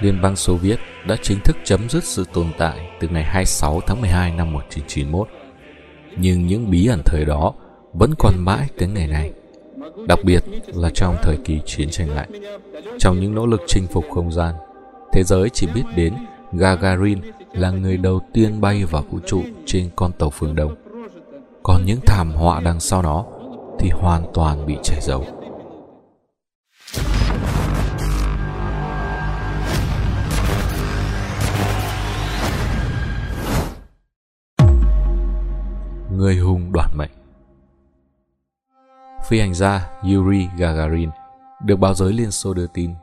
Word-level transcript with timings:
Liên 0.00 0.22
bang 0.22 0.36
Xô 0.36 0.54
Viết 0.54 0.78
đã 1.06 1.16
chính 1.22 1.40
thức 1.40 1.56
chấm 1.64 1.88
dứt 1.88 2.04
sự 2.04 2.24
tồn 2.32 2.46
tại 2.58 2.90
từ 3.00 3.08
ngày 3.08 3.24
26 3.24 3.80
tháng 3.86 4.00
12 4.00 4.32
năm 4.32 4.52
1991. 4.52 5.28
Nhưng 6.16 6.46
những 6.46 6.70
bí 6.70 6.86
ẩn 6.86 7.02
thời 7.04 7.24
đó 7.24 7.54
vẫn 7.92 8.10
còn 8.18 8.34
mãi 8.38 8.68
tới 8.78 8.88
ngày 8.88 9.06
nay. 9.06 9.32
Đặc 10.08 10.18
biệt 10.24 10.44
là 10.66 10.90
trong 10.94 11.16
thời 11.22 11.36
kỳ 11.44 11.60
chiến 11.66 11.90
tranh 11.90 12.10
lạnh. 12.10 12.30
Trong 12.98 13.20
những 13.20 13.34
nỗ 13.34 13.46
lực 13.46 13.62
chinh 13.66 13.86
phục 13.86 14.04
không 14.14 14.32
gian, 14.32 14.54
thế 15.12 15.22
giới 15.24 15.50
chỉ 15.50 15.66
biết 15.74 15.84
đến 15.96 16.14
Gagarin 16.52 17.18
là 17.52 17.70
người 17.70 17.96
đầu 17.96 18.20
tiên 18.32 18.60
bay 18.60 18.84
vào 18.84 19.04
vũ 19.10 19.18
trụ 19.26 19.42
trên 19.66 19.90
con 19.96 20.12
tàu 20.12 20.30
phương 20.30 20.54
Đông. 20.54 20.74
Còn 21.62 21.82
những 21.84 22.00
thảm 22.06 22.32
họa 22.32 22.60
đằng 22.60 22.80
sau 22.80 23.02
nó 23.02 23.24
thì 23.78 23.90
hoàn 23.90 24.22
toàn 24.34 24.66
bị 24.66 24.76
che 24.84 24.96
giấu. 25.00 25.24
Người 36.18 36.36
hùng 36.36 36.72
đoạt 36.72 36.90
mệnh 36.94 37.10
Phi 39.28 39.40
hành 39.40 39.54
gia 39.54 39.90
Yuri 40.02 40.48
Gagarin 40.56 41.10
được 41.64 41.76
báo 41.76 41.94
giới 41.94 42.12
Liên 42.12 42.30
Xô 42.30 42.54
đưa 42.54 42.66
tin 42.66 42.94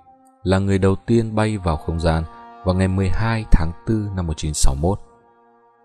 là 0.43 0.59
người 0.59 0.77
đầu 0.77 0.95
tiên 0.95 1.35
bay 1.35 1.57
vào 1.57 1.77
không 1.77 1.99
gian 1.99 2.23
vào 2.63 2.75
ngày 2.75 2.87
12 2.87 3.45
tháng 3.51 3.71
4 3.87 4.15
năm 4.15 4.27
1961 4.27 4.99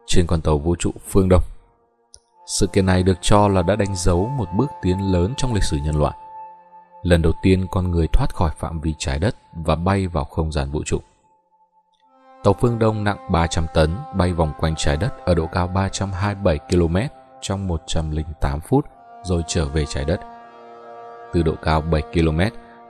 trên 0.07 0.27
con 0.27 0.41
tàu 0.41 0.59
vũ 0.59 0.77
trụ 0.77 0.91
Phương 1.09 1.29
Đông. 1.29 1.43
Sự 2.47 2.67
kiện 2.67 2.87
này 2.87 3.03
được 3.03 3.19
cho 3.21 3.49
là 3.49 3.63
đã 3.63 3.77
đánh 3.77 3.97
dấu 3.97 4.27
một 4.27 4.47
bước 4.57 4.71
tiến 4.83 5.13
lớn 5.13 5.35
trong 5.37 5.55
lịch 5.55 5.65
sử 5.65 5.77
nhân 5.85 6.01
loại. 6.01 6.17
Lần 7.03 7.23
đầu 7.23 7.33
tiên 7.43 7.67
con 7.71 7.91
người 7.91 8.07
thoát 8.13 8.35
khỏi 8.35 8.51
phạm 8.59 8.81
vi 8.81 8.95
trái 8.99 9.19
đất 9.19 9.37
và 9.53 9.77
bay 9.77 10.07
vào 10.07 10.25
không 10.25 10.53
gian 10.53 10.71
vũ 10.71 10.83
trụ. 10.87 10.99
Tàu 12.45 12.55
Phương 12.61 12.79
Đông 12.79 13.05
nặng 13.05 13.19
300 13.31 13.67
tấn 13.75 13.97
bay 14.17 14.33
vòng 14.33 14.53
quanh 14.59 14.75
trái 14.77 14.97
đất 14.97 15.25
ở 15.25 15.35
độ 15.35 15.47
cao 15.53 15.67
327 15.69 16.59
km 16.59 16.97
trong 17.41 17.69
108 17.69 18.61
phút 18.61 18.87
rồi 19.23 19.43
trở 19.47 19.65
về 19.65 19.87
trái 19.87 20.05
đất. 20.05 20.21
Từ 21.33 21.43
độ 21.43 21.55
cao 21.63 21.81
7 21.81 22.03
km, 22.03 22.41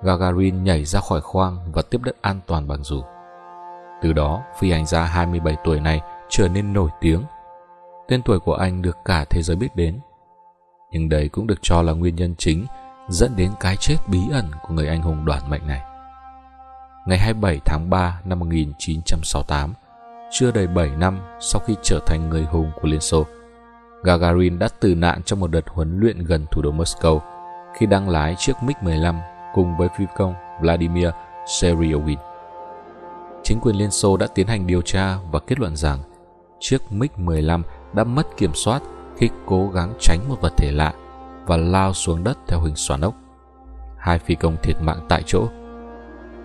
Gagarin 0.02 0.64
nhảy 0.64 0.84
ra 0.84 1.00
khỏi 1.00 1.20
khoang 1.20 1.72
và 1.72 1.82
tiếp 1.82 2.00
đất 2.04 2.16
an 2.22 2.40
toàn 2.46 2.68
bằng 2.68 2.84
dù. 2.84 3.02
Từ 4.02 4.12
đó, 4.12 4.42
phi 4.58 4.70
hành 4.70 4.86
gia 4.86 5.04
27 5.04 5.56
tuổi 5.64 5.80
này 5.80 6.00
trở 6.28 6.48
nên 6.48 6.72
nổi 6.72 6.90
tiếng. 7.00 7.22
Tên 8.08 8.22
tuổi 8.22 8.38
của 8.38 8.54
anh 8.54 8.82
được 8.82 8.96
cả 9.04 9.24
thế 9.24 9.42
giới 9.42 9.56
biết 9.56 9.76
đến. 9.76 10.00
Nhưng 10.90 11.08
đây 11.08 11.28
cũng 11.28 11.46
được 11.46 11.58
cho 11.62 11.82
là 11.82 11.92
nguyên 11.92 12.16
nhân 12.16 12.34
chính 12.38 12.66
dẫn 13.08 13.36
đến 13.36 13.52
cái 13.60 13.76
chết 13.76 13.96
bí 14.08 14.20
ẩn 14.32 14.44
của 14.62 14.74
người 14.74 14.88
anh 14.88 15.02
hùng 15.02 15.24
đoạt 15.24 15.42
mệnh 15.48 15.66
này. 15.66 15.80
Ngày 17.06 17.18
27 17.18 17.60
tháng 17.64 17.90
3 17.90 18.20
năm 18.24 18.38
1968, 18.38 19.74
chưa 20.30 20.50
đầy 20.50 20.66
7 20.66 20.88
năm 20.88 21.20
sau 21.40 21.62
khi 21.66 21.76
trở 21.82 22.00
thành 22.06 22.28
người 22.28 22.44
hùng 22.44 22.70
của 22.80 22.88
Liên 22.88 23.00
Xô, 23.00 23.24
Gagarin 24.02 24.58
đã 24.58 24.68
tử 24.80 24.94
nạn 24.94 25.22
trong 25.22 25.40
một 25.40 25.50
đợt 25.50 25.68
huấn 25.68 26.00
luyện 26.00 26.24
gần 26.24 26.46
thủ 26.50 26.62
đô 26.62 26.72
Moscow 26.72 27.20
khi 27.78 27.86
đang 27.86 28.08
lái 28.08 28.34
chiếc 28.38 28.52
MiG-15 28.60 29.14
cùng 29.54 29.76
với 29.76 29.88
phi 29.98 30.04
công 30.16 30.34
Vladimir 30.60 31.08
Seryovin. 31.46 32.18
Chính 33.42 33.60
quyền 33.60 33.76
Liên 33.76 33.90
Xô 33.90 34.16
đã 34.16 34.26
tiến 34.34 34.46
hành 34.46 34.66
điều 34.66 34.82
tra 34.82 35.16
và 35.30 35.40
kết 35.40 35.60
luận 35.60 35.76
rằng 35.76 35.98
chiếc 36.58 36.78
MiG-15 36.90 37.62
đã 37.92 38.04
mất 38.04 38.36
kiểm 38.36 38.54
soát 38.54 38.82
khi 39.16 39.28
cố 39.46 39.68
gắng 39.74 39.92
tránh 40.00 40.18
một 40.28 40.40
vật 40.40 40.52
thể 40.56 40.72
lạ 40.72 40.94
và 41.46 41.56
lao 41.56 41.92
xuống 41.92 42.24
đất 42.24 42.38
theo 42.46 42.60
hình 42.60 42.76
xoắn 42.76 43.00
ốc. 43.00 43.14
Hai 43.98 44.18
phi 44.18 44.34
công 44.34 44.56
thiệt 44.62 44.76
mạng 44.82 45.06
tại 45.08 45.22
chỗ. 45.26 45.48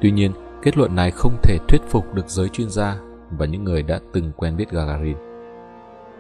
Tuy 0.02 0.12
nhiên, 0.12 0.32
kết 0.62 0.78
luận 0.78 0.96
này 0.96 1.12
không 1.12 1.38
thể 1.44 1.58
thuyết 1.68 1.82
phục 1.90 2.14
được 2.14 2.30
giới 2.30 2.50
chuyên 2.50 2.70
gia 2.70 2.96
và 3.32 3.46
những 3.46 3.64
người 3.64 3.84
đã 3.84 4.00
từng 4.14 4.32
quen 4.38 4.58
biết 4.58 4.70
Gagarin. 4.70 5.18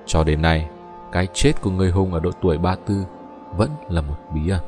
Cho 0.05 0.23
đến 0.23 0.41
nay, 0.41 0.69
cái 1.15 1.27
chết 1.33 1.61
của 1.61 1.69
người 1.69 1.91
hùng 1.91 2.13
ở 2.13 2.19
độ 2.19 2.31
tuổi 2.41 2.57
34 2.57 3.05
vẫn 3.57 3.69
là 3.89 4.01
một 4.01 4.15
bí 4.33 4.49
ẩn. 4.49 4.61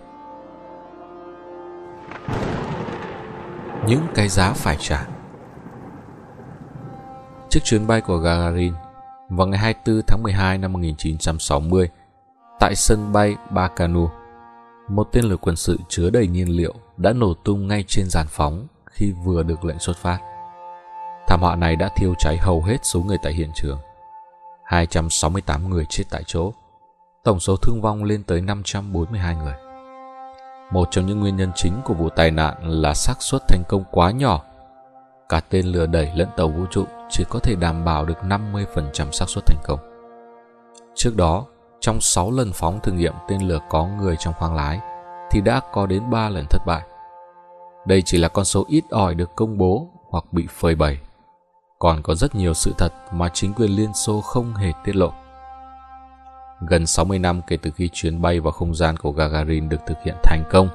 Những 3.87 4.01
cái 4.15 4.29
giá 4.29 4.53
phải 4.53 4.77
trả 4.79 5.07
Chiếc 7.49 7.59
chuyến 7.63 7.87
bay 7.87 8.01
của 8.01 8.17
Gagarin 8.17 8.73
vào 9.29 9.47
ngày 9.47 9.59
24 9.59 10.01
tháng 10.07 10.23
12 10.23 10.57
năm 10.57 10.73
1960 10.73 11.89
tại 12.59 12.75
sân 12.75 13.13
bay 13.13 13.35
Baikonur, 13.49 14.09
một 14.87 15.07
tên 15.11 15.25
lửa 15.25 15.37
quân 15.41 15.55
sự 15.55 15.77
chứa 15.89 16.09
đầy 16.09 16.27
nhiên 16.27 16.57
liệu 16.57 16.73
đã 16.97 17.13
nổ 17.13 17.33
tung 17.33 17.67
ngay 17.67 17.83
trên 17.87 18.05
giàn 18.09 18.25
phóng 18.29 18.67
khi 18.85 19.13
vừa 19.25 19.43
được 19.43 19.65
lệnh 19.65 19.79
xuất 19.79 19.97
phát. 19.97 20.19
Thảm 21.27 21.41
họa 21.41 21.55
này 21.55 21.75
đã 21.75 21.89
thiêu 21.95 22.13
cháy 22.19 22.37
hầu 22.37 22.61
hết 22.61 22.77
số 22.83 23.01
người 23.01 23.17
tại 23.23 23.33
hiện 23.33 23.51
trường. 23.55 23.79
268 24.67 25.69
người 25.69 25.85
chết 25.89 26.03
tại 26.09 26.23
chỗ. 26.25 26.51
Tổng 27.23 27.39
số 27.39 27.55
thương 27.57 27.81
vong 27.81 28.03
lên 28.03 28.23
tới 28.23 28.41
542 28.41 29.35
người. 29.35 29.53
Một 30.71 30.87
trong 30.91 31.05
những 31.05 31.19
nguyên 31.19 31.35
nhân 31.35 31.51
chính 31.55 31.73
của 31.85 31.93
vụ 31.93 32.09
tai 32.09 32.31
nạn 32.31 32.55
là 32.63 32.93
xác 32.93 33.21
suất 33.21 33.41
thành 33.47 33.63
công 33.67 33.83
quá 33.91 34.11
nhỏ. 34.11 34.41
Cả 35.29 35.39
tên 35.49 35.65
lửa 35.65 35.85
đẩy 35.85 36.11
lẫn 36.15 36.29
tàu 36.37 36.49
vũ 36.49 36.65
trụ 36.71 36.85
chỉ 37.09 37.23
có 37.29 37.39
thể 37.39 37.55
đảm 37.55 37.85
bảo 37.85 38.05
được 38.05 38.17
50% 38.23 39.11
xác 39.11 39.29
suất 39.29 39.45
thành 39.45 39.61
công. 39.63 39.79
Trước 40.95 41.15
đó, 41.15 41.45
trong 41.79 42.01
6 42.01 42.31
lần 42.31 42.51
phóng 42.53 42.79
thử 42.83 42.91
nghiệm 42.91 43.13
tên 43.27 43.41
lửa 43.41 43.59
có 43.69 43.87
người 43.87 44.15
trong 44.19 44.33
khoang 44.33 44.55
lái 44.55 44.79
thì 45.31 45.41
đã 45.41 45.61
có 45.73 45.85
đến 45.85 46.09
3 46.09 46.29
lần 46.29 46.45
thất 46.49 46.65
bại. 46.65 46.81
Đây 47.85 48.01
chỉ 48.01 48.17
là 48.17 48.27
con 48.27 48.45
số 48.45 48.65
ít 48.67 48.83
ỏi 48.89 49.15
được 49.15 49.35
công 49.35 49.57
bố 49.57 49.87
hoặc 50.09 50.23
bị 50.31 50.47
phơi 50.49 50.75
bày 50.75 50.99
còn 51.79 52.01
có 52.01 52.15
rất 52.15 52.35
nhiều 52.35 52.53
sự 52.53 52.73
thật 52.77 52.93
mà 53.11 53.29
chính 53.33 53.53
quyền 53.53 53.71
Liên 53.71 53.93
Xô 53.93 54.21
không 54.21 54.53
hề 54.53 54.71
tiết 54.83 54.95
lộ. 54.95 55.13
Gần 56.69 56.87
60 56.87 57.19
năm 57.19 57.41
kể 57.47 57.57
từ 57.57 57.71
khi 57.71 57.89
chuyến 57.93 58.21
bay 58.21 58.39
vào 58.39 58.51
không 58.51 58.75
gian 58.75 58.97
của 58.97 59.11
Gagarin 59.11 59.69
được 59.69 59.77
thực 59.87 59.97
hiện 60.05 60.15
thành 60.23 60.43
công, 60.51 60.69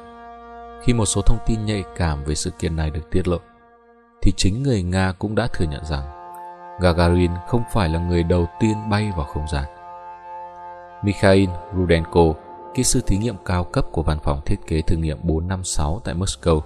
khi 0.82 0.92
một 0.92 1.04
số 1.04 1.22
thông 1.26 1.38
tin 1.46 1.64
nhạy 1.64 1.84
cảm 1.96 2.24
về 2.24 2.34
sự 2.34 2.50
kiện 2.50 2.76
này 2.76 2.90
được 2.90 3.10
tiết 3.10 3.28
lộ, 3.28 3.38
thì 4.22 4.32
chính 4.36 4.62
người 4.62 4.82
Nga 4.82 5.12
cũng 5.18 5.34
đã 5.34 5.46
thừa 5.46 5.64
nhận 5.64 5.84
rằng 5.84 6.04
Gagarin 6.80 7.30
không 7.48 7.62
phải 7.72 7.88
là 7.88 7.98
người 7.98 8.22
đầu 8.22 8.46
tiên 8.60 8.90
bay 8.90 9.12
vào 9.16 9.26
không 9.26 9.48
gian. 9.52 9.64
Mikhail 11.04 11.48
Rudenko, 11.76 12.24
kỹ 12.74 12.82
sư 12.82 13.00
thí 13.06 13.16
nghiệm 13.16 13.36
cao 13.44 13.64
cấp 13.64 13.84
của 13.92 14.02
văn 14.02 14.18
phòng 14.22 14.40
thiết 14.46 14.66
kế 14.66 14.82
thử 14.82 14.96
nghiệm 14.96 15.18
456 15.22 16.00
tại 16.04 16.14
Moscow, 16.14 16.60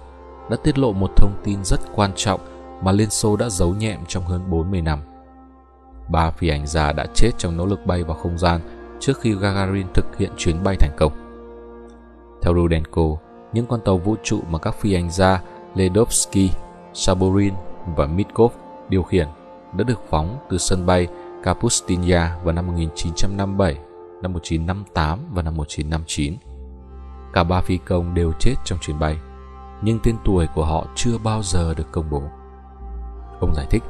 đã 0.49 0.57
tiết 0.63 0.77
lộ 0.77 0.93
một 0.93 1.11
thông 1.15 1.41
tin 1.43 1.63
rất 1.63 1.79
quan 1.95 2.11
trọng 2.15 2.56
mà 2.81 2.91
Liên 2.91 3.09
Xô 3.09 3.35
đã 3.35 3.49
giấu 3.49 3.73
nhẹm 3.73 3.99
trong 4.07 4.23
hơn 4.23 4.49
40 4.49 4.81
năm. 4.81 4.99
Ba 6.09 6.31
phi 6.31 6.49
hành 6.49 6.67
gia 6.67 6.91
đã 6.91 7.05
chết 7.13 7.31
trong 7.37 7.57
nỗ 7.57 7.65
lực 7.65 7.85
bay 7.85 8.03
vào 8.03 8.17
không 8.17 8.37
gian 8.37 8.61
trước 8.99 9.19
khi 9.21 9.35
Gagarin 9.35 9.87
thực 9.93 10.17
hiện 10.17 10.31
chuyến 10.37 10.63
bay 10.63 10.75
thành 10.75 10.95
công. 10.97 11.11
Theo 12.41 12.53
Rudenko, 12.55 13.17
những 13.53 13.65
con 13.65 13.81
tàu 13.85 13.97
vũ 13.97 14.15
trụ 14.23 14.41
mà 14.49 14.59
các 14.59 14.75
phi 14.75 14.95
hành 14.95 15.09
gia 15.11 15.41
Ledovsky, 15.75 16.49
Saborin 16.93 17.53
và 17.95 18.05
Mitkov 18.05 18.51
điều 18.89 19.03
khiển 19.03 19.27
đã 19.77 19.83
được 19.83 19.99
phóng 20.09 20.37
từ 20.49 20.57
sân 20.57 20.85
bay 20.85 21.07
Kapustinya 21.43 22.37
vào 22.43 22.53
năm 22.53 22.67
1957, 22.67 23.73
năm 24.21 24.33
1958 24.33 25.19
và 25.33 25.41
năm 25.41 25.57
1959. 25.57 26.33
Cả 27.33 27.43
ba 27.43 27.61
phi 27.61 27.77
công 27.77 28.13
đều 28.13 28.33
chết 28.39 28.55
trong 28.65 28.79
chuyến 28.79 28.99
bay, 28.99 29.17
nhưng 29.81 29.99
tên 30.03 30.15
tuổi 30.25 30.47
của 30.55 30.65
họ 30.65 30.87
chưa 30.95 31.17
bao 31.23 31.43
giờ 31.43 31.73
được 31.73 31.91
công 31.91 32.09
bố. 32.09 32.23
Ông 33.39 33.53
giải 33.55 33.65
thích, 33.69 33.83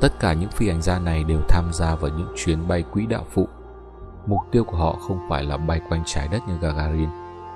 tất 0.00 0.20
cả 0.20 0.32
những 0.32 0.50
phi 0.50 0.68
hành 0.68 0.82
gia 0.82 0.98
này 0.98 1.24
đều 1.24 1.40
tham 1.48 1.72
gia 1.72 1.94
vào 1.94 2.10
những 2.10 2.32
chuyến 2.36 2.68
bay 2.68 2.84
quỹ 2.92 3.06
đạo 3.06 3.26
phụ. 3.30 3.48
Mục 4.26 4.40
tiêu 4.52 4.64
của 4.64 4.76
họ 4.76 4.92
không 4.92 5.26
phải 5.30 5.44
là 5.44 5.56
bay 5.56 5.80
quanh 5.88 6.02
trái 6.06 6.28
đất 6.28 6.38
như 6.48 6.58
Gagarin, 6.60 7.08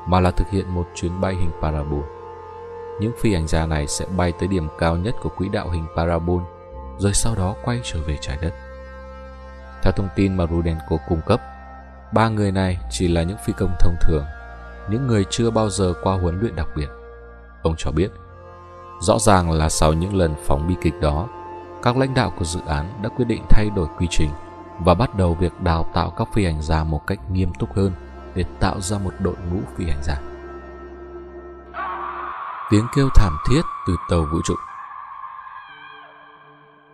mà 0.06 0.20
là 0.20 0.31
thực 0.31 0.48
hiện 0.50 0.75
một 0.75 0.88
chuyến 0.94 1.20
bay 1.20 1.34
hình 1.34 1.50
parabol. 1.62 2.04
Những 3.00 3.12
phi 3.20 3.34
hành 3.34 3.47
gia 3.47 3.66
này 3.66 3.86
sẽ 3.86 4.06
bay 4.16 4.32
tới 4.32 4.48
điểm 4.48 4.69
cao 4.78 4.97
nhất 4.97 5.15
của 5.22 5.28
quỹ 5.28 5.48
đạo 5.48 5.71
hình 5.71 5.86
parabol, 5.97 6.42
rồi 6.98 7.12
sau 7.15 7.34
đó 7.34 7.54
quay 7.65 7.80
trở 7.84 7.98
về 8.06 8.18
trái 8.21 8.39
đất. 8.42 8.54
Theo 9.83 9.92
thông 9.92 10.09
tin 10.16 10.36
mà 10.36 10.47
Rudenko 10.51 10.97
cung 11.09 11.21
cấp, 11.27 11.41
ba 12.12 12.28
người 12.28 12.53
này 12.53 12.78
chỉ 12.91 13.09
là 13.09 13.22
những 13.22 13.39
phi 13.45 13.53
công 13.53 13.74
thông 13.80 13.97
thường, 14.01 14.24
những 14.91 15.06
người 15.06 15.24
chưa 15.30 15.51
bao 15.51 15.71
giờ 15.71 15.95
qua 16.03 16.15
huấn 16.16 16.41
luyện 16.41 16.56
đặc 16.56 16.68
biệt. 16.77 16.89
Ông 17.62 17.74
cho 17.78 17.91
biết, 17.91 18.10
Rõ 19.01 19.19
ràng 19.19 19.51
là 19.51 19.69
sau 19.69 19.93
những 19.93 20.15
lần 20.15 20.34
phóng 20.47 20.69
bi 20.69 20.75
kịch 20.81 21.01
đó, 21.01 21.28
các 21.83 21.97
lãnh 21.97 22.15
đạo 22.15 22.33
của 22.39 22.45
dự 22.45 22.60
án 22.66 23.03
đã 23.03 23.09
quyết 23.09 23.25
định 23.25 23.43
thay 23.51 23.71
đổi 23.77 23.89
quy 23.98 24.07
trình 24.10 24.31
và 24.78 24.95
bắt 24.95 25.15
đầu 25.15 25.34
việc 25.34 25.60
đào 25.60 25.91
tạo 25.95 26.10
các 26.10 26.28
phi 26.33 26.45
hành 26.45 26.63
gia 26.63 26.84
một 26.84 27.07
cách 27.07 27.31
nghiêm 27.31 27.54
túc 27.59 27.75
hơn 27.75 27.93
để 28.34 28.45
tạo 28.60 28.81
ra 28.81 28.98
một 28.98 29.13
đội 29.21 29.37
ngũ 29.51 29.60
phi 29.77 29.84
hành 29.84 30.03
gia. 30.03 30.21
Tiếng 32.71 32.87
kêu 32.97 33.09
thảm 33.15 33.33
thiết 33.48 33.60
từ 33.87 33.97
tàu 34.10 34.28
vũ 34.33 34.39
trụ 34.45 34.54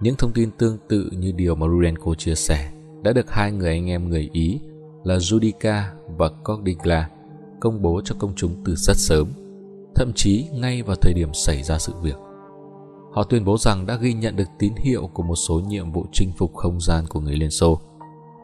Những 0.01 0.17
thông 0.17 0.33
tin 0.33 0.51
tương 0.51 0.79
tự 0.89 1.11
như 1.13 1.33
điều 1.33 1.55
mà 1.55 1.67
Rudenko 1.69 2.15
chia 2.15 2.35
sẻ 2.35 2.73
đã 3.03 3.13
được 3.13 3.31
hai 3.31 3.53
người 3.53 3.69
anh 3.69 3.91
em 3.91 4.09
người 4.09 4.31
Ý 4.33 4.61
là 5.05 5.17
Judica 5.17 5.83
và 6.17 6.29
Cordigla 6.45 7.09
công 7.61 7.83
bố 7.83 8.01
cho 8.05 8.15
công 8.19 8.33
chúng 8.37 8.65
từ 8.65 8.75
rất 8.77 8.97
sớm 8.97 9.27
thậm 9.95 10.13
chí 10.15 10.47
ngay 10.53 10.83
vào 10.83 10.97
thời 10.97 11.13
điểm 11.15 11.35
xảy 11.35 11.63
ra 11.63 11.79
sự 11.79 11.93
việc. 12.03 12.17
họ 13.13 13.23
tuyên 13.23 13.45
bố 13.45 13.59
rằng 13.59 13.87
đã 13.87 13.97
ghi 13.97 14.13
nhận 14.13 14.37
được 14.37 14.49
tín 14.59 14.73
hiệu 14.77 15.11
của 15.15 15.23
một 15.23 15.37
số 15.37 15.61
nhiệm 15.61 15.93
vụ 15.93 16.07
chinh 16.13 16.33
phục 16.37 16.55
không 16.55 16.81
gian 16.81 17.07
của 17.07 17.21
người 17.21 17.37
Liên 17.37 17.51
Xô, 17.51 17.81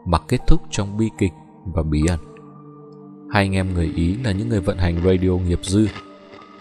mà 0.05 0.17
kết 0.27 0.37
thúc 0.47 0.61
trong 0.71 0.97
bi 0.97 1.09
kịch 1.17 1.33
và 1.65 1.83
bí 1.83 2.01
ẩn. 2.07 2.19
Hai 3.31 3.43
anh 3.43 3.55
em 3.55 3.73
người 3.73 3.91
Ý 3.95 4.15
là 4.15 4.31
những 4.31 4.49
người 4.49 4.61
vận 4.61 4.77
hành 4.77 5.01
radio 5.05 5.29
nghiệp 5.29 5.59
dư. 5.63 5.87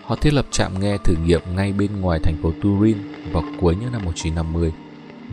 Họ 0.05 0.17
thiết 0.17 0.33
lập 0.35 0.47
trạm 0.51 0.81
nghe 0.81 0.99
thử 0.99 1.15
nghiệm 1.25 1.41
ngay 1.57 1.73
bên 1.73 2.01
ngoài 2.01 2.21
thành 2.23 2.37
phố 2.43 2.53
Turin 2.63 2.97
vào 3.33 3.43
cuối 3.61 3.77
những 3.81 3.93
năm 3.93 4.05
1950 4.05 4.73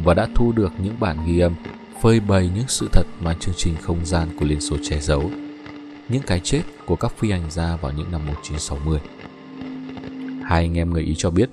và 0.04 0.14
đã 0.14 0.28
thu 0.36 0.52
được 0.52 0.72
những 0.84 0.96
bản 1.00 1.18
ghi 1.28 1.40
âm 1.40 1.54
phơi 2.02 2.20
bày 2.20 2.50
những 2.56 2.68
sự 2.68 2.90
thật 2.92 3.04
mà 3.20 3.34
chương 3.40 3.56
trình 3.58 3.76
không 3.82 4.06
gian 4.06 4.28
của 4.40 4.46
Liên 4.46 4.62
Xô 4.62 4.78
che 4.84 5.00
giấu. 5.00 5.30
Những 6.10 6.22
cái 6.28 6.40
chết 6.44 6.62
của 6.86 6.96
các 6.96 7.14
phi 7.18 7.32
hành 7.32 7.52
gia 7.52 7.76
vào 7.76 7.92
những 7.92 8.12
năm 8.12 8.26
1960. 8.26 9.00
Hai 10.46 10.62
anh 10.62 10.78
em 10.78 10.90
người 10.90 11.04
Ý 11.04 11.14
cho 11.18 11.32
biết 11.32 11.50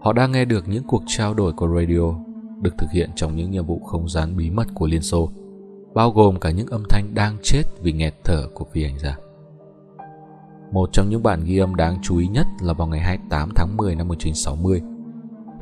họ 0.00 0.12
đang 0.12 0.32
nghe 0.32 0.44
được 0.44 0.68
những 0.68 0.84
cuộc 0.84 1.02
trao 1.06 1.34
đổi 1.34 1.52
của 1.52 1.68
radio 1.68 2.14
được 2.62 2.78
thực 2.78 2.90
hiện 2.90 3.10
trong 3.16 3.36
những 3.36 3.50
nhiệm 3.50 3.66
vụ 3.66 3.78
không 3.78 4.08
gian 4.08 4.36
bí 4.36 4.50
mật 4.50 4.66
của 4.74 4.86
Liên 4.86 5.02
Xô, 5.02 5.30
bao 5.94 6.10
gồm 6.10 6.40
cả 6.40 6.50
những 6.50 6.66
âm 6.66 6.82
thanh 6.88 7.14
đang 7.14 7.36
chết 7.42 7.62
vì 7.82 7.92
nghẹt 7.92 8.14
thở 8.24 8.48
của 8.54 8.64
phi 8.72 8.84
hành 8.84 8.98
gia. 8.98 9.16
Một 10.72 10.90
trong 10.92 11.08
những 11.08 11.22
bản 11.22 11.44
ghi 11.44 11.58
âm 11.58 11.74
đáng 11.74 11.98
chú 12.02 12.18
ý 12.18 12.26
nhất 12.26 12.46
là 12.62 12.72
vào 12.72 12.88
ngày 12.88 13.00
28 13.00 13.50
tháng 13.54 13.76
10 13.76 13.94
năm 13.94 14.08
1960. 14.08 14.82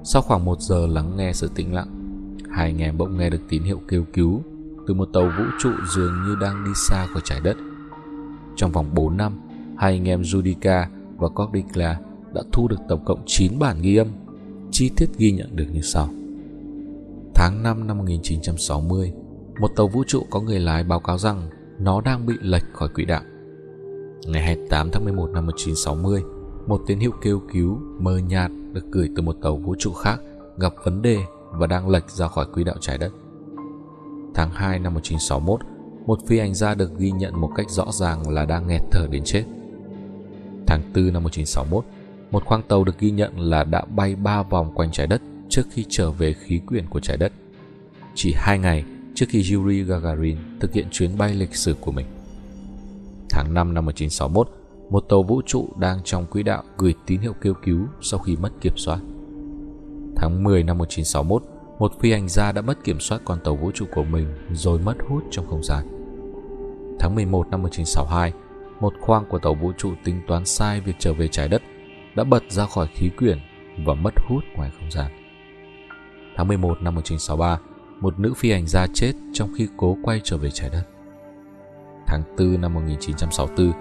Sau 0.03 0.23
khoảng 0.23 0.45
một 0.45 0.61
giờ 0.61 0.87
lắng 0.87 1.17
nghe 1.17 1.33
sự 1.33 1.51
tĩnh 1.55 1.75
lặng, 1.75 1.89
hai 2.51 2.67
anh 2.67 2.83
em 2.83 2.99
bỗng 2.99 3.17
nghe 3.17 3.31
được 3.31 3.41
tín 3.49 3.63
hiệu 3.63 3.81
kêu 3.89 4.05
cứu 4.13 4.43
từ 4.87 4.95
một 4.95 5.09
tàu 5.13 5.25
vũ 5.39 5.45
trụ 5.61 5.71
dường 5.95 6.13
như 6.27 6.37
đang 6.41 6.65
đi 6.65 6.71
xa 6.75 7.07
khỏi 7.07 7.23
trái 7.25 7.41
đất. 7.41 7.57
Trong 8.57 8.73
vòng 8.73 8.87
4 8.95 9.17
năm, 9.17 9.33
hai 9.79 9.93
anh 9.93 10.09
em 10.09 10.23
Judica 10.23 10.87
và 11.17 11.29
Cordicla 11.29 11.99
đã 12.35 12.43
thu 12.53 12.69
được 12.69 12.79
tổng 12.89 13.05
cộng 13.05 13.23
9 13.27 13.59
bản 13.59 13.77
ghi 13.83 13.97
âm, 13.97 14.09
chi 14.71 14.91
tiết 14.97 15.09
ghi 15.19 15.33
nhận 15.33 15.57
được 15.57 15.67
như 15.73 15.81
sau. 15.81 16.09
Tháng 17.35 17.63
5 17.63 17.87
năm 17.87 17.99
1960, 17.99 19.13
một 19.61 19.71
tàu 19.77 19.89
vũ 19.89 20.05
trụ 20.07 20.23
có 20.31 20.41
người 20.41 20.61
lái 20.61 20.85
báo 20.85 21.01
cáo 21.01 21.19
rằng 21.19 21.51
nó 21.79 22.01
đang 22.01 22.27
bị 22.27 22.35
lệch 22.41 22.65
khỏi 22.73 22.89
quỹ 22.89 23.05
đạo. 23.05 23.23
Ngày 24.27 24.43
28 24.43 24.91
tháng 24.91 25.05
11 25.05 25.31
năm 25.31 25.47
1960, 25.47 26.23
một 26.67 26.83
tín 26.87 26.99
hiệu 26.99 27.13
kêu 27.23 27.43
cứu 27.53 27.79
mờ 27.99 28.19
nhạt 28.19 28.51
được 28.73 28.85
gửi 28.91 29.09
từ 29.17 29.23
một 29.23 29.37
tàu 29.43 29.57
vũ 29.57 29.75
trụ 29.79 29.93
khác 29.93 30.21
gặp 30.59 30.75
vấn 30.85 31.03
đề 31.03 31.19
và 31.51 31.67
đang 31.67 31.89
lệch 31.89 32.11
ra 32.11 32.29
khỏi 32.29 32.47
quỹ 32.55 32.65
đạo 32.65 32.77
trái 32.81 32.99
đất. 32.99 33.13
Tháng 34.35 34.51
2 34.51 34.79
năm 34.79 34.95
1961, 34.95 35.61
một 36.07 36.19
phi 36.27 36.39
hành 36.39 36.55
gia 36.55 36.75
được 36.75 36.99
ghi 36.99 37.11
nhận 37.11 37.41
một 37.41 37.51
cách 37.57 37.71
rõ 37.71 37.87
ràng 37.93 38.31
là 38.31 38.45
đang 38.45 38.67
nghẹt 38.67 38.83
thở 38.91 39.07
đến 39.11 39.23
chết. 39.25 39.45
Tháng 40.67 40.83
4 40.95 41.13
năm 41.13 41.23
1961, 41.23 41.85
một 42.31 42.45
khoang 42.45 42.63
tàu 42.63 42.85
được 42.85 42.99
ghi 42.99 43.11
nhận 43.11 43.41
là 43.41 43.65
đã 43.65 43.85
bay 43.85 44.17
3 44.17 44.43
vòng 44.43 44.73
quanh 44.75 44.93
trái 44.93 45.07
đất 45.07 45.23
trước 45.49 45.63
khi 45.71 45.85
trở 45.89 46.11
về 46.11 46.33
khí 46.33 46.61
quyển 46.67 46.87
của 46.87 47.01
trái 47.01 47.17
đất. 47.17 47.33
Chỉ 48.15 48.33
2 48.37 48.59
ngày 48.59 48.85
trước 49.15 49.27
khi 49.29 49.55
Yuri 49.55 49.83
Gagarin 49.83 50.39
thực 50.61 50.73
hiện 50.73 50.87
chuyến 50.91 51.19
bay 51.19 51.35
lịch 51.35 51.57
sử 51.57 51.75
của 51.81 51.93
mình. 51.93 52.07
Tháng 53.31 53.55
5 53.55 53.75
năm 53.75 53.87
1961, 53.87 54.49
một 54.91 55.01
tàu 55.09 55.23
vũ 55.23 55.43
trụ 55.47 55.69
đang 55.79 55.99
trong 56.05 56.27
quỹ 56.27 56.43
đạo 56.43 56.63
gửi 56.79 56.95
tín 57.07 57.21
hiệu 57.21 57.33
kêu 57.41 57.55
cứu 57.55 57.81
sau 58.01 58.21
khi 58.21 58.37
mất 58.37 58.51
kiểm 58.61 58.77
soát. 58.77 58.99
Tháng 60.17 60.45
10 60.45 60.63
năm 60.63 60.79
1961, 60.79 61.43
một 61.79 61.93
phi 62.01 62.13
hành 62.13 62.29
gia 62.29 62.53
đã 62.53 62.63
mất 62.63 62.85
kiểm 62.85 63.01
soát 63.01 63.21
con 63.25 63.39
tàu 63.45 63.57
vũ 63.57 63.71
trụ 63.75 63.85
của 63.95 64.05
mình 64.05 64.27
rồi 64.53 64.79
mất 64.79 64.95
hút 65.09 65.23
trong 65.31 65.47
không 65.47 65.65
gian. 65.65 65.87
Tháng 67.01 67.15
11 67.15 67.49
năm 67.51 67.63
1962, 67.63 68.33
một 68.81 68.93
khoang 69.01 69.25
của 69.29 69.39
tàu 69.39 69.55
vũ 69.55 69.73
trụ 69.79 69.91
tính 70.05 70.21
toán 70.29 70.45
sai 70.45 70.81
việc 70.81 70.97
trở 70.99 71.13
về 71.13 71.29
trái 71.29 71.49
đất 71.49 71.63
đã 72.19 72.25
bật 72.25 72.43
ra 72.49 72.67
khỏi 72.67 72.89
khí 72.95 73.11
quyển 73.19 73.39
và 73.85 73.95
mất 73.95 74.15
hút 74.29 74.45
ngoài 74.55 74.71
không 74.79 74.91
gian. 74.91 75.11
Tháng 76.37 76.49
11 76.49 76.83
năm 76.83 76.95
1963, 76.95 77.59
một 78.01 78.19
nữ 78.19 78.35
phi 78.37 78.53
hành 78.53 78.67
gia 78.67 78.87
chết 78.95 79.13
trong 79.33 79.53
khi 79.57 79.69
cố 79.77 79.97
quay 80.03 80.21
trở 80.25 80.37
về 80.37 80.51
trái 80.51 80.71
đất. 80.71 80.83
Tháng 82.07 82.23
4 82.39 82.61
năm 82.61 82.75
1964, 82.75 83.73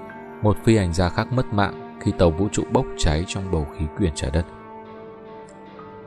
một 0.41 0.57
phi 0.65 0.77
hành 0.77 0.93
gia 0.93 1.09
khác 1.09 1.33
mất 1.33 1.45
mạng 1.53 1.97
khi 2.01 2.11
tàu 2.17 2.31
vũ 2.31 2.47
trụ 2.51 2.63
bốc 2.71 2.85
cháy 2.97 3.23
trong 3.27 3.51
bầu 3.51 3.67
khí 3.77 3.85
quyển 3.97 4.11
trái 4.15 4.31
đất. 4.33 4.45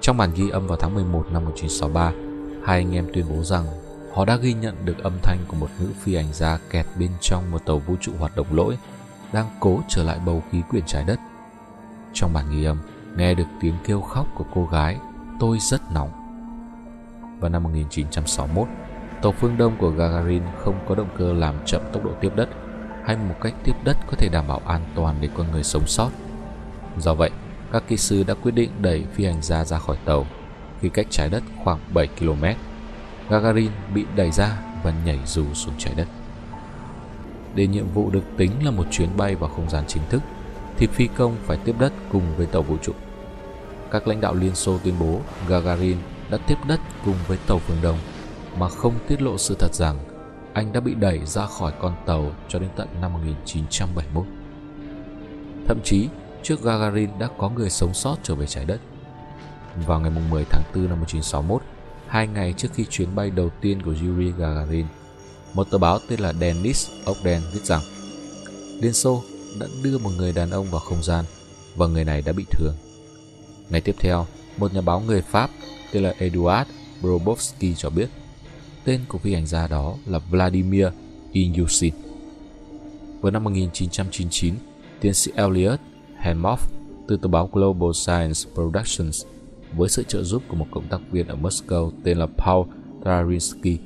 Trong 0.01 0.17
bản 0.17 0.31
ghi 0.35 0.51
âm 0.51 0.67
vào 0.67 0.77
tháng 0.77 0.95
11 0.95 1.27
năm 1.33 1.45
1963, 1.45 2.13
hai 2.65 2.79
anh 2.79 2.95
em 2.95 3.07
tuyên 3.13 3.25
bố 3.31 3.43
rằng 3.43 3.65
họ 4.13 4.25
đã 4.25 4.37
ghi 4.37 4.55
nhận 4.55 4.75
được 4.85 4.99
âm 4.99 5.13
thanh 5.23 5.39
của 5.49 5.57
một 5.57 5.69
nữ 5.81 5.87
phi 6.01 6.17
hành 6.17 6.33
gia 6.33 6.59
kẹt 6.71 6.87
bên 6.99 7.11
trong 7.21 7.51
một 7.51 7.67
tàu 7.67 7.79
vũ 7.79 7.95
trụ 8.01 8.13
hoạt 8.19 8.37
động 8.37 8.47
lỗi, 8.51 8.79
đang 9.33 9.47
cố 9.61 9.81
trở 9.89 10.03
lại 10.05 10.19
bầu 10.27 10.43
khí 10.51 10.63
quyển 10.71 10.85
trái 10.87 11.05
đất. 11.05 11.21
Trong 12.13 12.33
bản 12.33 12.45
ghi 12.51 12.65
âm, 12.65 12.79
nghe 13.17 13.35
được 13.35 13.47
tiếng 13.61 13.75
kêu 13.85 14.01
khóc 14.01 14.27
của 14.35 14.45
cô 14.55 14.67
gái, 14.67 14.97
tôi 15.41 15.59
rất 15.59 15.81
nóng. 15.93 16.11
Vào 17.41 17.51
năm 17.51 17.63
1961, 17.63 18.69
tàu 19.23 19.33
phương 19.33 19.57
Đông 19.57 19.77
của 19.79 19.91
Gagarin 19.91 20.43
không 20.59 20.75
có 20.89 20.95
động 20.95 21.09
cơ 21.19 21.33
làm 21.33 21.55
chậm 21.67 21.83
tốc 21.93 22.05
độ 22.05 22.11
tiếp 22.21 22.33
đất 22.37 22.49
hay 23.05 23.17
một 23.17 23.35
cách 23.41 23.55
tiếp 23.65 23.77
đất 23.85 23.97
có 24.07 24.17
thể 24.19 24.29
đảm 24.33 24.45
bảo 24.49 24.61
an 24.67 24.81
toàn 24.95 25.15
để 25.21 25.29
con 25.37 25.47
người 25.53 25.63
sống 25.63 25.87
sót. 25.87 26.11
Do 26.99 27.15
vậy, 27.15 27.31
các 27.73 27.83
kỹ 27.89 27.97
sư 27.97 28.25
đã 28.27 28.35
quyết 28.35 28.53
định 28.55 28.71
đẩy 28.81 29.05
phi 29.13 29.25
hành 29.25 29.43
gia 29.43 29.65
ra 29.65 29.79
khỏi 29.79 29.97
tàu 30.05 30.27
khi 30.81 30.89
cách 30.89 31.07
trái 31.11 31.29
đất 31.29 31.43
khoảng 31.65 31.79
7 31.95 32.09
km. 32.19 32.45
Gagarin 33.29 33.71
bị 33.95 34.05
đẩy 34.17 34.31
ra 34.31 34.59
và 34.83 34.93
nhảy 35.05 35.19
dù 35.27 35.45
xuống 35.55 35.75
trái 35.79 35.95
đất. 35.97 36.09
Để 37.55 37.67
nhiệm 37.67 37.89
vụ 37.95 38.11
được 38.11 38.25
tính 38.37 38.51
là 38.65 38.71
một 38.71 38.85
chuyến 38.91 39.17
bay 39.17 39.35
vào 39.35 39.51
không 39.51 39.71
gian 39.71 39.85
chính 39.87 40.03
thức, 40.09 40.23
thì 40.77 40.87
phi 40.87 41.07
công 41.07 41.37
phải 41.47 41.57
tiếp 41.65 41.75
đất 41.79 41.93
cùng 42.13 42.23
với 42.37 42.47
tàu 42.47 42.63
vũ 42.63 42.77
trụ. 42.83 42.93
Các 43.91 44.09
lãnh 44.09 44.21
đạo 44.21 44.35
Liên 44.35 44.55
Xô 44.55 44.79
tuyên 44.85 44.95
bố 45.01 45.21
Gagarin 45.49 45.97
đã 46.31 46.39
tiếp 46.47 46.57
đất 46.69 46.81
cùng 47.05 47.17
với 47.27 47.39
tàu 47.47 47.59
phương 47.59 47.79
Đông 47.83 47.99
mà 48.59 48.69
không 48.69 48.95
tiết 49.09 49.23
lộ 49.23 49.39
sự 49.39 49.57
thật 49.59 49.75
rằng 49.75 49.99
anh 50.53 50.73
đã 50.73 50.81
bị 50.81 50.95
đẩy 50.95 51.27
ra 51.27 51.47
khỏi 51.47 51.73
con 51.81 51.95
tàu 52.07 52.33
cho 52.49 52.59
đến 52.59 52.71
tận 52.77 52.89
năm 53.01 53.13
1971. 53.13 54.25
Thậm 55.69 55.79
chí, 55.85 56.09
trước 56.43 56.63
Gagarin 56.63 57.11
đã 57.19 57.29
có 57.39 57.49
người 57.49 57.71
sống 57.71 57.95
sót 57.95 58.17
trở 58.23 58.35
về 58.35 58.47
trái 58.47 58.65
đất. 58.65 58.81
Vào 59.87 60.01
ngày 60.01 60.13
10 60.31 60.45
tháng 60.51 60.63
4 60.75 60.89
năm 60.89 61.01
1961, 61.01 61.63
hai 62.07 62.27
ngày 62.27 62.55
trước 62.57 62.69
khi 62.75 62.85
chuyến 62.91 63.15
bay 63.15 63.31
đầu 63.31 63.51
tiên 63.61 63.83
của 63.83 63.95
Yuri 64.03 64.33
Gagarin, 64.39 64.87
một 65.55 65.71
tờ 65.71 65.79
báo 65.79 65.99
tên 66.09 66.21
là 66.21 66.33
Denis 66.33 66.91
Ogden 67.11 67.43
viết 67.53 67.65
rằng 67.65 67.81
Liên 68.81 68.93
Xô 68.93 69.23
đã 69.59 69.67
đưa 69.83 69.99
một 69.99 70.11
người 70.17 70.33
đàn 70.33 70.51
ông 70.51 70.71
vào 70.71 70.81
không 70.81 71.03
gian 71.03 71.25
và 71.77 71.87
người 71.87 72.05
này 72.05 72.23
đã 72.23 72.33
bị 72.33 72.45
thương. 72.51 72.75
Ngày 73.71 73.81
tiếp 73.81 73.95
theo, 73.99 74.27
một 74.57 74.75
nhà 74.75 74.81
báo 74.81 75.01
người 75.01 75.23
Pháp 75.23 75.51
tên 75.93 76.03
là 76.03 76.15
Eduard 76.19 76.71
Brobovsky 77.03 77.75
cho 77.75 77.91
biết 77.91 78.09
tên 78.85 79.01
của 79.09 79.19
phi 79.19 79.35
hành 79.35 79.47
gia 79.47 79.69
đó 79.69 79.95
là 80.07 80.19
Vladimir 80.19 80.87
Ilyushin. 81.33 81.95
Vào 83.21 83.33
năm 83.33 83.45
1999, 83.45 84.55
tiến 85.01 85.15
sĩ 85.15 85.33
Elliot 85.35 85.81
Henmoff 86.23 86.57
từ 87.09 87.17
tờ 87.17 87.29
báo 87.29 87.49
Global 87.53 87.91
Science 87.93 88.41
Productions 88.55 89.25
với 89.73 89.89
sự 89.89 90.03
trợ 90.03 90.23
giúp 90.23 90.43
của 90.49 90.57
một 90.57 90.67
cộng 90.71 90.89
tác 90.89 91.01
viên 91.11 91.27
ở 91.27 91.37
Moscow 91.37 91.91
tên 92.05 92.19
là 92.19 92.27
Paul 92.27 92.67
Tarinsky 93.05 93.79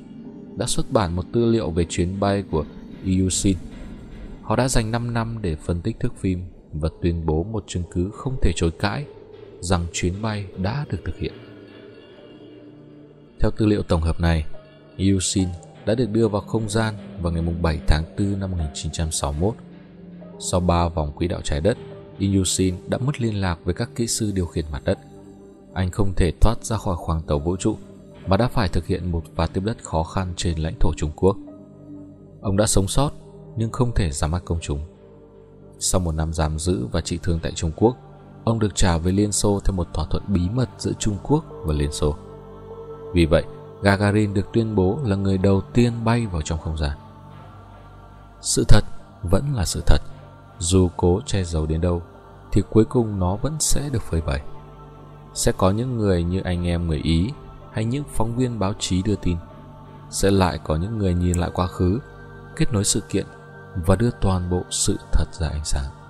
đã 0.56 0.66
xuất 0.66 0.92
bản 0.92 1.16
một 1.16 1.24
tư 1.32 1.50
liệu 1.50 1.70
về 1.70 1.84
chuyến 1.88 2.20
bay 2.20 2.44
của 2.50 2.64
Ilyushin. 3.04 3.56
Họ 4.44 4.56
đã 4.56 4.68
dành 4.68 4.90
5 4.90 5.14
năm 5.14 5.38
để 5.42 5.56
phân 5.56 5.80
tích 5.80 6.00
thước 6.00 6.16
phim 6.16 6.44
và 6.72 6.88
tuyên 7.02 7.26
bố 7.26 7.44
một 7.44 7.64
chứng 7.66 7.82
cứ 7.90 8.10
không 8.14 8.36
thể 8.42 8.52
chối 8.56 8.70
cãi 8.70 9.06
rằng 9.60 9.86
chuyến 9.92 10.22
bay 10.22 10.46
đã 10.56 10.86
được 10.90 10.98
thực 11.04 11.18
hiện. 11.18 11.32
Theo 13.40 13.50
tư 13.56 13.66
liệu 13.66 13.82
tổng 13.82 14.00
hợp 14.00 14.20
này, 14.20 14.44
Yusin 14.98 15.48
đã 15.86 15.94
được 15.94 16.10
đưa 16.10 16.28
vào 16.28 16.42
không 16.42 16.68
gian 16.68 16.94
vào 17.22 17.32
ngày 17.32 17.42
7 17.62 17.80
tháng 17.86 18.04
4 18.18 18.40
năm 18.40 18.50
1961. 18.50 19.54
Sau 20.38 20.60
3 20.60 20.88
vòng 20.88 21.12
quỹ 21.12 21.28
đạo 21.28 21.40
trái 21.44 21.60
đất, 21.60 21.78
Yusin 22.20 22.74
đã 22.88 22.98
mất 22.98 23.20
liên 23.20 23.40
lạc 23.40 23.58
với 23.64 23.74
các 23.74 23.90
kỹ 23.94 24.06
sư 24.06 24.32
điều 24.34 24.46
khiển 24.46 24.64
mặt 24.72 24.82
đất. 24.84 24.98
Anh 25.74 25.90
không 25.90 26.12
thể 26.16 26.32
thoát 26.40 26.64
ra 26.64 26.76
khỏi 26.76 26.96
khoang 26.96 27.22
tàu 27.22 27.38
vũ 27.38 27.56
trụ 27.56 27.76
mà 28.26 28.36
đã 28.36 28.48
phải 28.48 28.68
thực 28.68 28.86
hiện 28.86 29.12
một 29.12 29.24
pha 29.34 29.46
tiếp 29.46 29.60
đất 29.64 29.76
khó 29.82 30.02
khăn 30.02 30.32
trên 30.36 30.58
lãnh 30.58 30.74
thổ 30.80 30.92
Trung 30.96 31.10
Quốc. 31.16 31.36
Ông 32.40 32.56
đã 32.56 32.66
sống 32.66 32.88
sót 32.88 33.10
nhưng 33.56 33.72
không 33.72 33.92
thể 33.94 34.10
ra 34.10 34.28
mắt 34.28 34.42
công 34.44 34.58
chúng. 34.60 34.80
Sau 35.78 36.00
một 36.00 36.12
năm 36.12 36.32
giam 36.32 36.58
giữ 36.58 36.86
và 36.92 37.00
trị 37.00 37.18
thương 37.22 37.38
tại 37.42 37.52
Trung 37.52 37.72
Quốc, 37.76 37.96
ông 38.44 38.58
được 38.58 38.74
trả 38.74 38.98
về 38.98 39.12
Liên 39.12 39.32
Xô 39.32 39.60
theo 39.64 39.74
một 39.74 39.88
thỏa 39.94 40.04
thuận 40.10 40.22
bí 40.26 40.48
mật 40.54 40.68
giữa 40.78 40.92
Trung 40.98 41.16
Quốc 41.22 41.44
và 41.64 41.74
Liên 41.74 41.92
Xô. 41.92 42.16
Vì 43.14 43.26
vậy, 43.26 43.44
Gagarin 43.82 44.34
được 44.34 44.52
tuyên 44.52 44.74
bố 44.74 44.98
là 45.04 45.16
người 45.16 45.38
đầu 45.38 45.60
tiên 45.60 45.92
bay 46.04 46.26
vào 46.26 46.42
trong 46.42 46.58
không 46.58 46.78
gian. 46.78 46.98
Sự 48.40 48.64
thật 48.68 48.84
vẫn 49.22 49.54
là 49.54 49.64
sự 49.64 49.82
thật, 49.86 50.02
dù 50.58 50.88
cố 50.96 51.20
che 51.26 51.44
giấu 51.44 51.66
đến 51.66 51.80
đâu 51.80 52.02
thì 52.52 52.62
cuối 52.70 52.84
cùng 52.84 53.18
nó 53.18 53.36
vẫn 53.36 53.56
sẽ 53.60 53.88
được 53.92 54.02
phơi 54.02 54.20
bày. 54.20 54.42
Sẽ 55.34 55.52
có 55.52 55.70
những 55.70 55.98
người 55.98 56.24
như 56.24 56.40
anh 56.40 56.66
em 56.66 56.86
người 56.86 57.00
Ý 57.04 57.30
hay 57.72 57.84
những 57.84 58.04
phóng 58.14 58.36
viên 58.36 58.58
báo 58.58 58.72
chí 58.78 59.02
đưa 59.02 59.16
tin. 59.16 59.36
Sẽ 60.10 60.30
lại 60.30 60.58
có 60.64 60.76
những 60.76 60.98
người 60.98 61.14
nhìn 61.14 61.36
lại 61.36 61.50
quá 61.54 61.66
khứ, 61.66 61.98
kết 62.56 62.72
nối 62.72 62.84
sự 62.84 63.00
kiện 63.00 63.26
và 63.74 63.96
đưa 63.96 64.10
toàn 64.20 64.50
bộ 64.50 64.64
sự 64.70 64.98
thật 65.12 65.26
ra 65.32 65.48
ánh 65.48 65.64
sáng. 65.64 66.03